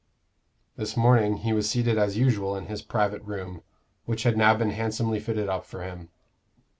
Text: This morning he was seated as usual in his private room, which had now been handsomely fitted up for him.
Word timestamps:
This 0.77 0.97
morning 0.97 1.37
he 1.45 1.53
was 1.53 1.69
seated 1.69 1.99
as 1.99 2.17
usual 2.17 2.55
in 2.57 2.65
his 2.65 2.81
private 2.81 3.21
room, 3.21 3.61
which 4.05 4.23
had 4.23 4.35
now 4.35 4.55
been 4.55 4.71
handsomely 4.71 5.19
fitted 5.19 5.47
up 5.47 5.63
for 5.63 5.83
him. 5.83 6.09